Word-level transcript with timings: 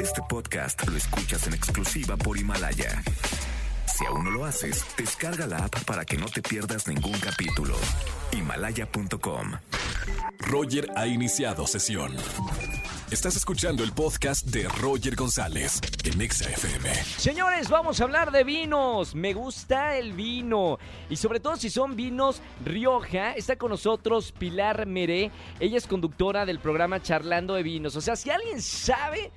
Este 0.00 0.22
podcast 0.28 0.86
lo 0.88 0.96
escuchas 0.96 1.46
en 1.46 1.54
exclusiva 1.54 2.16
por 2.16 2.38
Himalaya. 2.38 3.02
Si 3.86 4.04
aún 4.06 4.24
no 4.24 4.30
lo 4.30 4.44
haces, 4.44 4.84
descarga 4.96 5.46
la 5.46 5.64
app 5.64 5.84
para 5.84 6.04
que 6.04 6.16
no 6.16 6.26
te 6.26 6.40
pierdas 6.40 6.86
ningún 6.86 7.18
capítulo. 7.18 7.74
Himalaya.com. 8.32 9.52
Roger 10.38 10.88
ha 10.96 11.06
iniciado 11.06 11.66
sesión. 11.66 12.14
Estás 13.10 13.36
escuchando 13.36 13.82
el 13.82 13.92
podcast 13.92 14.46
de 14.46 14.68
Roger 14.68 15.16
González 15.16 15.80
en 16.04 16.20
Exa 16.20 16.48
FM. 16.50 16.94
Señores, 16.94 17.70
vamos 17.70 18.00
a 18.00 18.04
hablar 18.04 18.30
de 18.30 18.44
vinos. 18.44 19.14
Me 19.14 19.32
gusta 19.32 19.96
el 19.96 20.12
vino. 20.12 20.78
Y 21.08 21.16
sobre 21.16 21.40
todo 21.40 21.56
si 21.56 21.70
son 21.70 21.96
vinos 21.96 22.42
Rioja. 22.64 23.32
Está 23.32 23.56
con 23.56 23.70
nosotros 23.70 24.32
Pilar 24.32 24.86
Meré. 24.86 25.30
Ella 25.58 25.78
es 25.78 25.86
conductora 25.86 26.46
del 26.46 26.60
programa 26.60 27.02
Charlando 27.02 27.54
de 27.54 27.62
Vinos. 27.62 27.96
O 27.96 28.00
sea, 28.00 28.14
si 28.14 28.30
alguien 28.30 28.60
sabe 28.60 29.32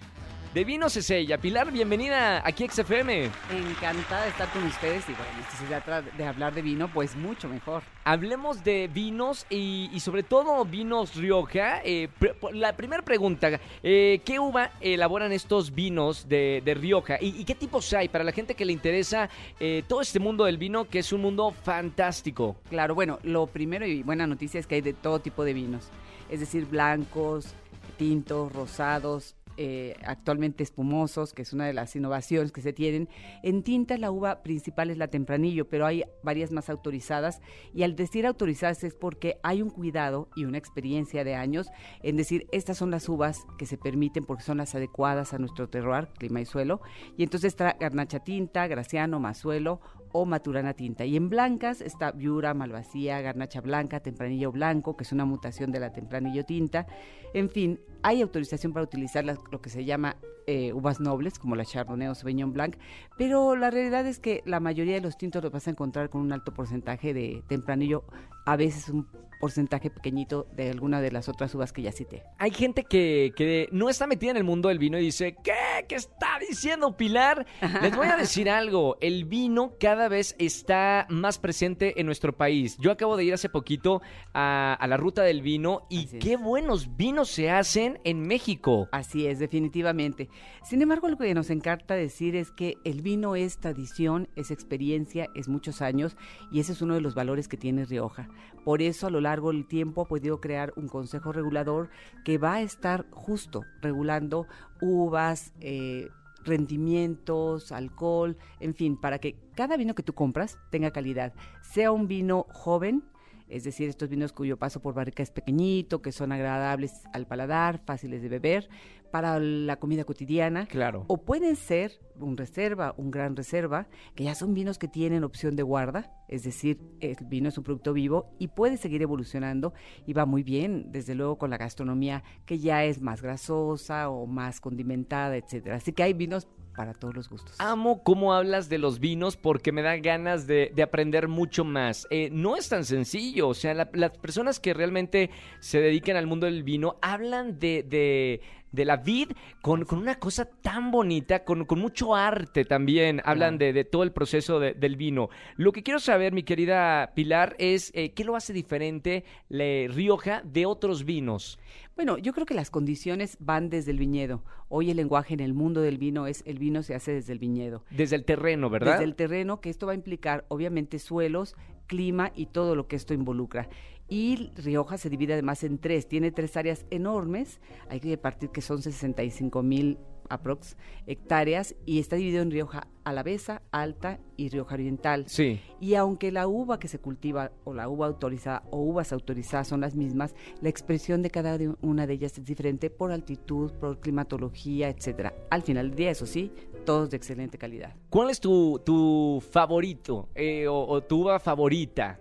de 0.54 0.66
vinos 0.66 0.98
es 0.98 1.10
ella. 1.10 1.38
Pilar, 1.38 1.72
bienvenida 1.72 2.46
aquí 2.46 2.66
a 2.66 2.70
XFM. 2.70 3.30
Encantada 3.52 4.24
de 4.24 4.30
estar 4.30 4.52
con 4.52 4.64
ustedes 4.66 5.08
y 5.08 5.14
bueno, 5.14 5.32
si 5.50 5.58
se 5.58 5.66
trata 5.66 6.02
de 6.02 6.26
hablar 6.26 6.54
de 6.54 6.62
vino, 6.62 6.90
pues 6.92 7.16
mucho 7.16 7.48
mejor. 7.48 7.84
Hablemos 8.04 8.62
de 8.64 8.90
vinos 8.90 9.46
y, 9.50 9.98
sobre 10.02 10.24
todo 10.24 10.66
vinos 10.66 11.16
Rioja. 11.16 11.82
Eh, 11.86 12.10
la 12.52 12.76
primera 12.76 13.02
pregunta, 13.02 13.62
eh, 13.82 14.22
¿qué 14.26 14.40
uva 14.40 14.72
elaboran 14.82 15.32
estos 15.32 15.74
vinos 15.74 16.28
de, 16.28 16.62
Rioja? 16.78 17.18
¿Y, 17.22 17.46
qué 17.46 17.56
tipos 17.56 17.94
hay 17.94 18.10
para 18.10 18.26
la 18.26 18.34
gente 18.34 18.56
que 18.56 18.66
le 18.66 18.74
interesa 18.74 19.30
eh, 19.60 19.84
todo 19.88 20.02
este 20.02 20.20
mundo 20.20 20.44
del 20.44 20.58
vino, 20.58 20.90
que 20.90 21.00
es 21.00 21.14
un 21.14 21.22
mundo 21.22 21.52
fantástico? 21.64 22.58
Claro, 22.70 22.94
bueno, 22.94 23.20
lo 23.24 23.48
primero 23.48 23.86
y 23.86 24.04
buena 24.04 24.28
noticia 24.28 24.60
es 24.60 24.68
que 24.68 24.76
hay 24.76 24.82
de 24.82 24.94
todo 24.94 25.20
tipo 25.20 25.46
de 25.46 25.54
vinos, 25.54 25.90
es 26.30 26.42
decir, 26.42 26.66
blancos, 26.66 27.54
tintos, 27.98 28.52
rosados, 28.52 29.36
eh, 29.64 29.94
actualmente 30.04 30.64
espumosos, 30.64 31.34
que 31.34 31.44
es 31.44 31.54
una 31.54 31.68
de 31.68 31.74
las 31.74 31.96
innovaciones 31.96 32.52
que 32.52 32.62
se 32.62 32.74
tienen. 32.74 33.08
En 33.44 33.62
tinta 33.62 33.96
la 34.00 34.10
uva 34.10 34.42
principal 34.42 34.90
es 34.90 34.98
la 34.98 35.08
tempranillo, 35.08 35.70
pero 35.70 35.86
hay 35.86 36.04
varias 36.24 36.52
más 36.52 36.68
autorizadas 36.72 37.42
y 37.72 37.84
al 37.84 37.96
decir 37.96 38.26
autorizadas 38.26 38.84
es 38.84 38.96
porque 38.96 39.38
hay 39.44 39.62
un 39.62 39.70
cuidado 39.70 40.30
y 40.36 40.46
una 40.46 40.58
experiencia 40.58 41.24
de 41.24 41.36
años 41.36 41.68
en 42.02 42.18
decir 42.18 42.48
estas 42.52 42.80
son 42.80 42.90
las 42.90 43.08
uvas 43.08 43.46
que 43.60 43.68
se 43.68 43.78
permiten 43.78 44.24
porque 44.24 44.42
son 44.42 44.58
las 44.58 44.74
adecuadas 44.74 45.32
a 45.36 45.38
nuestro 45.38 45.70
terroir, 45.70 46.08
clima 46.18 46.42
y 46.42 46.46
suelo. 46.46 46.82
Y 47.16 47.22
entonces 47.22 47.50
está 47.50 47.78
garnacha 47.80 48.24
tinta, 48.24 48.66
graciano, 48.66 49.20
mazuelo 49.20 49.80
o 50.12 50.26
maturana 50.26 50.74
tinta. 50.74 51.06
Y 51.06 51.16
en 51.18 51.30
blancas 51.30 51.82
está 51.82 52.12
viura, 52.12 52.56
malvasía, 52.56 53.22
garnacha 53.22 53.62
blanca, 53.62 54.00
tempranillo 54.00 54.52
blanco, 54.52 54.98
que 54.98 55.04
es 55.04 55.12
una 55.12 55.26
mutación 55.26 55.72
de 55.72 55.80
la 55.80 55.94
tempranillo 55.94 56.46
tinta. 56.46 56.88
En 57.36 57.48
fin, 57.52 57.80
hay 58.04 58.22
autorización 58.22 58.74
para 58.74 58.84
utilizar 58.84 59.26
lo 59.26 59.62
que 59.62 59.70
se 59.70 59.86
llama 59.86 60.18
eh, 60.48 60.74
uvas 60.74 61.00
nobles, 61.00 61.38
como 61.38 61.56
la 61.56 61.66
Chardonnay 61.66 62.08
o 62.08 62.16
Sauvignon 62.16 62.52
Blanc, 62.52 62.76
pero 63.18 63.56
la 63.56 63.70
realidad 63.70 64.06
es 64.08 64.20
que 64.20 64.42
la 64.46 64.60
mayoría 64.60 64.96
de 64.96 65.02
los 65.02 65.18
tintos 65.18 65.44
los 65.44 65.52
vas 65.52 65.68
a 65.68 65.72
encontrar 65.72 66.10
con 66.10 66.22
un 66.22 66.34
alto 66.34 66.54
porcentaje 66.54 67.14
de 67.14 67.44
tempranillo, 67.48 68.04
a 68.46 68.56
veces 68.56 68.90
un 68.90 69.08
porcentaje 69.40 69.90
pequeñito 69.90 70.48
de 70.56 70.70
alguna 70.70 71.02
de 71.02 71.12
las 71.12 71.28
otras 71.28 71.54
uvas 71.56 71.74
que 71.74 71.82
ya 71.82 71.92
cité. 71.92 72.24
Hay 72.38 72.52
gente 72.52 72.84
que, 72.84 73.34
que 73.36 73.68
no 73.72 73.90
está 73.90 74.08
metida 74.08 74.32
en 74.32 74.38
el 74.38 74.44
mundo 74.44 74.70
del 74.70 74.78
vino 74.78 74.98
y 75.00 75.02
dice, 75.02 75.36
¿qué? 75.44 75.86
¿Qué 75.88 75.96
está 75.96 76.38
diciendo 76.48 76.96
Pilar? 76.96 77.46
Les 77.82 77.96
voy 77.96 78.08
a 78.08 78.18
decir 78.18 78.50
algo, 78.50 78.98
el 79.02 79.26
vino 79.26 79.74
cada 79.80 80.10
vez 80.10 80.36
está 80.38 81.08
más 81.10 81.40
presente 81.40 82.00
en 82.00 82.06
nuestro 82.06 82.38
país. 82.38 82.78
Yo 82.78 82.92
acabo 82.92 83.18
de 83.18 83.24
ir 83.24 83.34
hace 83.34 83.50
poquito 83.50 84.02
a, 84.34 84.78
la 84.88 84.98
ruta 84.98 85.24
del 85.24 85.42
vino 85.42 85.88
y 85.90 86.06
qué 86.20 86.38
buenos 86.38 86.96
vinos 86.96 87.30
se 87.30 87.50
hacen 87.50 87.91
en 88.04 88.22
México. 88.22 88.88
Así 88.92 89.28
es, 89.28 89.40
definitivamente. 89.40 90.30
Sin 90.64 90.82
embargo, 90.82 91.10
lo 91.10 91.18
que 91.18 91.34
nos 91.34 91.50
encanta 91.50 91.96
decir 91.96 92.36
es 92.36 92.52
que 92.52 92.78
el 92.84 93.02
vino 93.02 93.36
es 93.36 93.58
tradición, 93.58 94.28
es 94.36 94.52
experiencia, 94.52 95.28
es 95.36 95.48
muchos 95.48 95.82
años 95.82 96.16
y 96.52 96.60
ese 96.60 96.74
es 96.74 96.82
uno 96.82 96.94
de 96.94 97.02
los 97.02 97.16
valores 97.16 97.48
que 97.48 97.58
tiene 97.58 97.86
Rioja. 97.86 98.30
Por 98.64 98.82
eso 98.82 99.08
a 99.08 99.12
lo 99.12 99.22
largo 99.22 99.52
del 99.52 99.68
tiempo 99.68 100.02
ha 100.02 100.08
podido 100.08 100.40
crear 100.40 100.74
un 100.76 100.88
consejo 100.88 101.32
regulador 101.32 101.90
que 102.24 102.38
va 102.38 102.56
a 102.56 102.62
estar 102.62 103.06
justo 103.12 103.64
regulando 103.82 104.48
uvas, 104.82 105.54
eh, 105.60 106.10
rendimientos, 106.44 107.72
alcohol, 107.72 108.38
en 108.60 108.74
fin, 108.74 108.98
para 109.00 109.20
que 109.20 109.36
cada 109.56 109.78
vino 109.78 109.96
que 109.96 110.04
tú 110.04 110.14
compras 110.14 110.58
tenga 110.70 110.92
calidad, 110.92 111.34
sea 111.62 111.92
un 111.92 112.08
vino 112.08 112.46
joven, 112.50 113.04
es 113.52 113.64
decir, 113.64 113.90
estos 113.90 114.10
vinos 114.10 114.32
cuyo 114.32 114.58
paso 114.58 114.82
por 114.82 114.94
barrica 114.94 115.22
es 115.22 115.30
pequeñito, 115.30 116.02
que 116.02 116.12
son 116.12 116.32
agradables 116.32 117.02
al 117.14 117.28
paladar, 117.28 117.82
fáciles 117.86 118.22
de 118.22 118.30
beber, 118.30 118.70
para 119.12 119.40
la 119.40 119.78
comida 119.78 120.04
cotidiana. 120.04 120.66
Claro. 120.68 121.06
O 121.08 121.18
pueden 121.18 121.56
ser 121.56 122.00
un 122.20 122.38
reserva, 122.38 122.94
un 122.98 123.12
gran 123.12 123.36
reserva, 123.36 123.88
que 124.16 124.24
ya 124.24 124.36
son 124.36 124.54
vinos 124.54 124.78
que 124.78 124.88
tienen 124.88 125.24
opción 125.24 125.56
de 125.56 125.64
guarda, 125.64 126.12
es 126.28 126.44
decir, 126.44 126.80
el 127.00 127.18
vino 127.26 127.50
es 127.50 127.58
un 127.58 127.64
producto 127.64 127.94
vivo 127.94 128.32
y 128.40 128.48
puede 128.48 128.78
seguir 128.78 129.02
evolucionando 129.02 129.74
y 130.06 130.14
va 130.14 130.26
muy 130.26 130.44
bien, 130.44 130.92
desde 130.92 131.16
luego, 131.16 131.38
con 131.38 131.50
la 131.50 131.58
gastronomía 131.58 132.24
que 132.46 132.60
ya 132.60 132.84
es 132.86 133.02
más 133.02 133.22
grasosa 133.22 134.10
o 134.10 134.26
más 134.28 134.62
condimentada, 134.62 135.36
etcétera. 135.36 135.76
Así 135.76 135.92
que 135.92 136.04
hay 136.04 136.14
vinos 136.14 136.48
para 136.76 136.94
todos 136.94 137.14
los 137.14 137.30
gustos. 137.30 137.56
Amo 137.60 138.02
cómo 138.04 138.34
hablas 138.34 138.70
de 138.70 138.78
los 138.78 139.00
vinos 139.00 139.36
porque 139.36 139.72
me 139.72 139.82
da 139.82 139.98
ganas 139.98 140.48
de, 140.48 140.74
aprender 140.82 141.28
mucho 141.28 141.64
más. 141.64 142.08
Eh, 142.10 142.30
no 142.32 142.56
es 142.56 142.70
tan 142.70 142.86
sencillo, 142.86 143.50
o 143.50 143.54
sea, 143.54 143.74
las 143.74 144.18
personas 144.18 144.60
que 144.60 144.74
realmente 144.74 145.30
se 145.60 145.80
dedican 145.80 146.16
al 146.16 146.28
mundo 146.28 146.46
del 146.46 146.64
vino 146.64 146.98
hablan 147.02 147.60
de, 147.60 147.84
de 147.84 148.42
de 148.72 148.86
la 148.86 148.98
vid 148.98 149.32
con, 149.62 149.86
con, 149.86 150.00
una 150.00 150.16
cosa 150.16 150.46
tan 150.46 150.92
bonita, 150.92 151.44
con, 151.44 151.66
con 151.66 151.80
mucho 151.80 152.16
arte 152.16 152.66
también. 152.66 153.22
Hablan 153.26 153.58
de, 153.58 153.74
de, 153.74 153.84
todo 153.84 154.04
el 154.04 154.12
proceso 154.12 154.60
del 154.60 154.96
vino. 154.96 155.30
Lo 155.58 155.72
que 155.72 155.84
quiero 155.84 156.00
saber, 156.00 156.34
mi 156.34 156.44
querida 156.44 157.12
Pilar, 157.16 157.56
es 157.60 157.92
eh, 157.94 158.12
qué 158.14 158.24
lo 158.24 158.36
hace 158.36 158.54
diferente 158.54 159.24
la 159.50 159.92
Rioja 159.94 160.42
de 160.44 160.66
otros 160.66 161.06
vinos. 161.06 161.60
Bueno, 161.96 162.18
yo 162.18 162.34
creo 162.34 162.46
que 162.46 162.54
las 162.54 162.72
condiciones 162.72 163.38
van 163.40 163.70
desde 163.70 163.92
el 163.92 163.98
viñedo. 163.98 164.44
Hoy 164.70 164.90
el 164.90 164.98
lenguaje 164.98 165.34
en 165.34 165.42
el 165.42 165.54
mundo 165.54 165.82
del 165.82 165.98
vino 165.98 166.26
es 166.26 166.42
el 166.46 166.58
vino 166.58 166.84
se 166.84 166.96
hace 166.96 167.12
desde 167.12 167.34
el 167.34 167.40
viñedo. 167.40 167.84
Desde 167.92 168.16
el 168.16 168.24
terreno, 168.24 168.70
¿verdad? 168.70 168.94
Desde 168.94 169.04
el 169.04 169.16
terreno, 169.16 169.60
que 169.60 169.70
esto 169.70 169.86
va 169.86 169.92
a 169.92 169.96
implicar 169.96 170.46
obviamente 170.48 170.98
suelos, 170.98 171.56
clima 171.92 172.32
y 172.34 172.46
todo 172.46 172.74
lo 172.74 172.88
que 172.88 172.96
esto 172.96 173.14
involucra. 173.14 173.68
Y 174.08 174.50
Rioja 174.56 174.98
se 174.98 175.10
divide 175.10 175.34
además 175.34 175.64
en 175.66 175.78
tres, 175.78 176.08
tiene 176.08 176.32
tres 176.32 176.56
áreas 176.56 176.86
enormes, 176.90 177.60
hay 177.90 178.00
que 178.00 178.18
partir 178.18 178.50
que 178.50 178.62
son 178.62 178.82
65 178.82 179.62
mil 179.62 179.98
aprox 180.30 180.78
hectáreas 181.08 181.76
y 181.86 182.00
está 182.00 182.16
dividido 182.16 182.42
en 182.42 182.52
Rioja 182.52 182.88
Alavesa, 183.04 183.62
Alta 183.72 184.20
y 184.38 184.50
Rioja 184.50 184.76
Oriental. 184.76 185.26
Sí. 185.28 185.60
Y 185.80 185.96
aunque 185.96 186.32
la 186.32 186.48
uva 186.48 186.80
que 186.80 186.88
se 186.88 187.00
cultiva 187.00 187.52
o 187.64 187.74
la 187.74 187.90
uva 187.90 188.08
autorizada 188.08 188.64
o 188.70 188.80
uvas 188.80 189.12
autorizadas 189.12 189.68
son 189.68 189.82
las 189.82 189.96
mismas, 189.96 190.36
la 190.62 190.70
expresión 190.70 191.22
de 191.22 191.32
cada 191.32 191.58
una 191.82 192.08
de 192.08 192.14
ellas 192.14 192.38
es 192.38 192.46
diferente 192.46 192.90
por 192.90 193.12
altitud, 193.12 193.72
por 193.74 194.00
climatología, 194.00 194.90
etcétera. 194.90 195.34
Al 195.50 195.64
final 195.64 195.90
del 195.90 195.98
día, 195.98 196.12
eso 196.12 196.26
sí, 196.26 196.52
todos 196.86 197.10
de 197.10 197.18
excelente 197.18 197.58
calidad. 197.58 197.96
¿Cuál 198.10 198.30
es 198.30 198.40
tu, 198.40 198.80
tu 198.86 199.44
favorito 199.52 200.30
eh, 200.36 200.68
o, 200.68 201.02
tu 201.02 201.22
uva 201.22 201.40
favorita? 201.40 202.20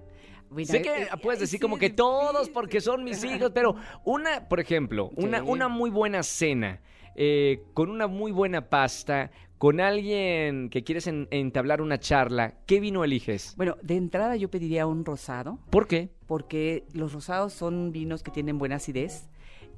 sé 0.64 0.82
que 0.82 1.02
eh, 1.02 1.08
puedes 1.22 1.40
decir 1.40 1.60
como 1.60 1.78
que 1.78 1.90
todos 1.90 2.48
porque 2.48 2.80
son 2.80 3.04
mis 3.04 3.22
hijos, 3.22 3.52
pero 3.54 3.76
una, 4.04 4.48
por 4.48 4.60
ejemplo, 4.60 5.10
una, 5.16 5.42
una 5.42 5.68
muy 5.68 5.90
buena 5.90 6.22
cena 6.22 6.80
eh, 7.16 7.62
con 7.74 7.90
una 7.90 8.06
muy 8.06 8.32
buena 8.32 8.68
pasta, 8.68 9.30
con 9.58 9.78
alguien 9.78 10.70
que 10.70 10.84
quieres 10.84 11.06
entablar 11.06 11.82
una 11.82 12.00
charla, 12.00 12.54
¿qué 12.64 12.80
vino 12.80 13.04
eliges? 13.04 13.54
Bueno, 13.58 13.76
de 13.82 13.96
entrada 13.96 14.34
yo 14.36 14.50
pediría 14.50 14.86
un 14.86 15.04
rosado. 15.04 15.58
¿Por 15.68 15.86
qué? 15.86 16.08
Porque 16.26 16.86
los 16.94 17.12
rosados 17.12 17.52
son 17.52 17.92
vinos 17.92 18.22
que 18.22 18.30
tienen 18.30 18.58
buena 18.58 18.76
acidez. 18.76 19.28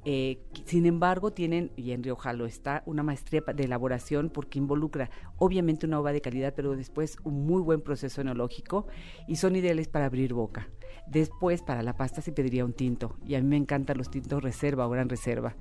Eh, 0.05 0.39
sin 0.65 0.85
embargo, 0.85 1.31
tienen, 1.31 1.71
y 1.75 1.91
en 1.91 2.03
Rioja 2.03 2.33
lo 2.33 2.45
está, 2.45 2.83
una 2.85 3.03
maestría 3.03 3.41
de 3.41 3.63
elaboración 3.63 4.29
porque 4.29 4.59
involucra 4.59 5.09
obviamente 5.37 5.85
una 5.85 5.99
uva 5.99 6.11
de 6.13 6.21
calidad, 6.21 6.53
pero 6.55 6.75
después 6.75 7.17
un 7.23 7.45
muy 7.45 7.61
buen 7.61 7.81
proceso 7.81 8.21
enológico 8.21 8.87
y 9.27 9.37
son 9.37 9.55
ideales 9.55 9.87
para 9.87 10.05
abrir 10.05 10.33
boca. 10.33 10.69
Después, 11.07 11.61
para 11.61 11.83
la 11.83 11.97
pasta 11.97 12.21
se 12.21 12.31
pediría 12.31 12.63
un 12.63 12.73
tinto, 12.73 13.17
y 13.25 13.35
a 13.35 13.41
mí 13.41 13.47
me 13.47 13.57
encantan 13.57 13.97
los 13.97 14.09
tintos 14.09 14.41
reserva 14.41 14.87
o 14.87 14.89
gran 14.89 15.09
reserva. 15.09 15.55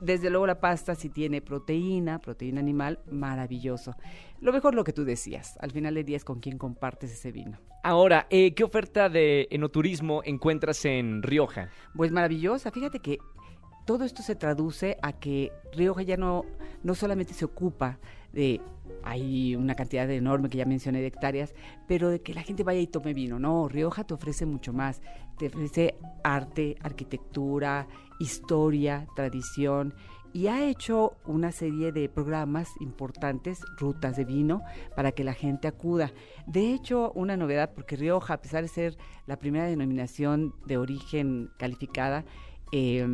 Desde 0.00 0.30
luego 0.30 0.46
la 0.46 0.60
pasta 0.60 0.94
si 0.94 1.08
tiene 1.08 1.40
proteína, 1.40 2.18
proteína 2.18 2.60
animal, 2.60 2.98
maravilloso. 3.10 3.94
Lo 4.40 4.52
mejor 4.52 4.74
lo 4.74 4.84
que 4.84 4.92
tú 4.92 5.04
decías, 5.04 5.56
al 5.60 5.70
final 5.70 5.94
del 5.94 6.04
día 6.04 6.16
es 6.16 6.24
con 6.24 6.40
quien 6.40 6.58
compartes 6.58 7.12
ese 7.12 7.32
vino. 7.32 7.58
Ahora, 7.82 8.26
eh, 8.30 8.54
¿qué 8.54 8.64
oferta 8.64 9.08
de 9.08 9.46
enoturismo 9.50 10.22
encuentras 10.24 10.84
en 10.84 11.22
Rioja? 11.22 11.68
Pues 11.94 12.10
maravillosa, 12.10 12.70
fíjate 12.70 12.98
que 12.98 13.18
todo 13.86 14.04
esto 14.04 14.22
se 14.22 14.34
traduce 14.34 14.96
a 15.02 15.12
que 15.12 15.52
Rioja 15.72 16.02
ya 16.02 16.16
no, 16.16 16.44
no 16.82 16.94
solamente 16.94 17.34
se 17.34 17.44
ocupa 17.44 17.98
de 18.34 18.60
hay 19.02 19.54
una 19.56 19.74
cantidad 19.74 20.10
enorme 20.10 20.48
que 20.48 20.58
ya 20.58 20.64
mencioné 20.64 21.00
de 21.00 21.06
hectáreas, 21.06 21.54
pero 21.86 22.10
de 22.10 22.20
que 22.20 22.34
la 22.34 22.42
gente 22.42 22.64
vaya 22.64 22.80
y 22.80 22.86
tome 22.86 23.14
vino. 23.14 23.38
No, 23.38 23.68
Rioja 23.68 24.04
te 24.04 24.14
ofrece 24.14 24.46
mucho 24.46 24.72
más. 24.72 25.00
Te 25.38 25.46
ofrece 25.46 25.96
arte, 26.22 26.76
arquitectura, 26.82 27.86
historia, 28.18 29.06
tradición 29.14 29.94
y 30.34 30.48
ha 30.48 30.66
hecho 30.66 31.16
una 31.26 31.52
serie 31.52 31.92
de 31.92 32.08
programas 32.08 32.68
importantes, 32.80 33.60
rutas 33.78 34.16
de 34.16 34.24
vino, 34.24 34.62
para 34.96 35.12
que 35.12 35.22
la 35.22 35.32
gente 35.32 35.68
acuda. 35.68 36.12
De 36.46 36.74
hecho, 36.74 37.12
una 37.14 37.36
novedad, 37.36 37.72
porque 37.72 37.94
Rioja, 37.94 38.34
a 38.34 38.40
pesar 38.40 38.62
de 38.62 38.68
ser 38.68 38.98
la 39.26 39.38
primera 39.38 39.66
denominación 39.66 40.52
de 40.66 40.76
origen 40.76 41.50
calificada, 41.56 42.24
eh, 42.72 43.06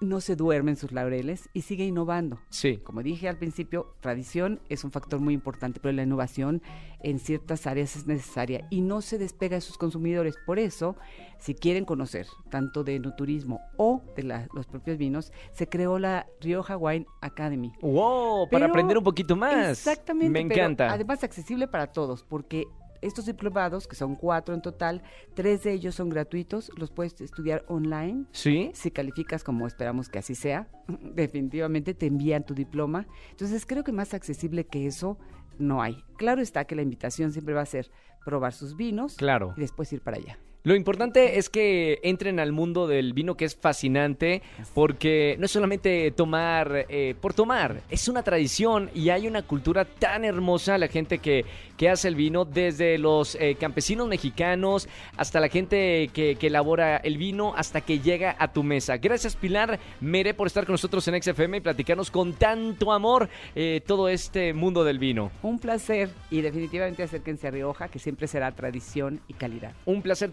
no 0.00 0.20
se 0.20 0.36
duerme 0.36 0.72
en 0.72 0.76
sus 0.76 0.92
laureles 0.92 1.48
y 1.52 1.62
sigue 1.62 1.84
innovando. 1.86 2.38
Sí. 2.50 2.78
Como 2.78 3.02
dije 3.02 3.28
al 3.28 3.38
principio, 3.38 3.94
tradición 4.00 4.60
es 4.68 4.84
un 4.84 4.90
factor 4.92 5.20
muy 5.20 5.32
importante, 5.34 5.80
pero 5.80 5.92
la 5.92 6.02
innovación 6.02 6.62
en 7.00 7.18
ciertas 7.18 7.66
áreas 7.66 7.96
es 7.96 8.06
necesaria 8.06 8.66
y 8.70 8.80
no 8.80 9.00
se 9.00 9.18
despega 9.18 9.56
de 9.56 9.60
sus 9.60 9.78
consumidores. 9.78 10.36
Por 10.44 10.58
eso, 10.58 10.96
si 11.38 11.54
quieren 11.54 11.84
conocer 11.84 12.26
tanto 12.50 12.84
de 12.84 13.00
turismo 13.16 13.60
o 13.76 14.02
de 14.16 14.22
la- 14.24 14.48
los 14.54 14.66
propios 14.66 14.98
vinos, 14.98 15.32
se 15.52 15.68
creó 15.68 15.98
la 15.98 16.26
Rioja 16.40 16.76
Wine 16.76 17.06
Academy. 17.20 17.72
¡Wow! 17.80 18.48
Para 18.50 18.66
aprender 18.66 18.98
un 18.98 19.04
poquito 19.04 19.36
más. 19.36 19.70
Exactamente. 19.78 20.30
Me 20.30 20.40
encanta. 20.40 20.90
además 20.92 21.22
accesible 21.24 21.68
para 21.68 21.86
todos, 21.92 22.22
porque 22.22 22.64
estos 23.02 23.26
diplomados, 23.26 23.86
que 23.86 23.96
son 23.96 24.14
cuatro 24.16 24.54
en 24.54 24.62
total, 24.62 25.02
tres 25.34 25.62
de 25.64 25.72
ellos 25.72 25.94
son 25.94 26.08
gratuitos, 26.08 26.70
los 26.76 26.90
puedes 26.90 27.20
estudiar 27.20 27.64
online. 27.68 28.26
¿Sí? 28.32 28.70
Si 28.74 28.90
calificas 28.90 29.44
como 29.44 29.66
esperamos 29.66 30.08
que 30.08 30.18
así 30.18 30.34
sea, 30.34 30.68
definitivamente 31.14 31.94
te 31.94 32.06
envían 32.06 32.44
tu 32.44 32.54
diploma. 32.54 33.06
Entonces 33.30 33.66
creo 33.66 33.84
que 33.84 33.92
más 33.92 34.14
accesible 34.14 34.66
que 34.66 34.86
eso 34.86 35.18
no 35.58 35.82
hay. 35.82 36.02
Claro 36.16 36.42
está 36.42 36.64
que 36.64 36.74
la 36.76 36.82
invitación 36.82 37.32
siempre 37.32 37.54
va 37.54 37.62
a 37.62 37.66
ser 37.66 37.90
probar 38.24 38.52
sus 38.52 38.76
vinos 38.76 39.16
Claro. 39.16 39.54
y 39.56 39.60
después 39.60 39.92
ir 39.92 40.02
para 40.02 40.16
allá. 40.18 40.38
Lo 40.66 40.74
importante 40.74 41.38
es 41.38 41.48
que 41.48 42.00
entren 42.02 42.40
al 42.40 42.50
mundo 42.50 42.88
del 42.88 43.12
vino 43.12 43.36
que 43.36 43.44
es 43.44 43.54
fascinante 43.54 44.42
porque 44.74 45.36
no 45.38 45.44
es 45.44 45.52
solamente 45.52 46.10
tomar 46.10 46.86
eh, 46.88 47.14
por 47.20 47.34
tomar, 47.34 47.82
es 47.88 48.08
una 48.08 48.24
tradición 48.24 48.90
y 48.92 49.10
hay 49.10 49.28
una 49.28 49.42
cultura 49.42 49.84
tan 49.84 50.24
hermosa, 50.24 50.76
la 50.76 50.88
gente 50.88 51.18
que, 51.18 51.44
que 51.76 51.88
hace 51.88 52.08
el 52.08 52.16
vino, 52.16 52.44
desde 52.44 52.98
los 52.98 53.36
eh, 53.36 53.54
campesinos 53.60 54.08
mexicanos 54.08 54.88
hasta 55.16 55.38
la 55.38 55.48
gente 55.48 56.10
que, 56.12 56.34
que 56.34 56.48
elabora 56.48 56.96
el 56.96 57.16
vino, 57.16 57.54
hasta 57.56 57.80
que 57.80 58.00
llega 58.00 58.34
a 58.36 58.52
tu 58.52 58.64
mesa. 58.64 58.96
Gracias 58.96 59.36
Pilar 59.36 59.78
Mere 60.00 60.34
por 60.34 60.48
estar 60.48 60.66
con 60.66 60.72
nosotros 60.72 61.06
en 61.06 61.22
XFM 61.22 61.58
y 61.58 61.60
platicarnos 61.60 62.10
con 62.10 62.32
tanto 62.32 62.90
amor 62.90 63.28
eh, 63.54 63.82
todo 63.86 64.08
este 64.08 64.52
mundo 64.52 64.82
del 64.82 64.98
vino. 64.98 65.30
Un 65.44 65.60
placer 65.60 66.10
y 66.28 66.40
definitivamente 66.40 67.04
acérquense 67.04 67.46
a 67.46 67.52
Rioja, 67.52 67.86
que 67.86 68.00
siempre 68.00 68.26
será 68.26 68.50
tradición 68.50 69.20
y 69.28 69.34
calidad. 69.34 69.72
Un 69.84 70.02
placer 70.02 70.32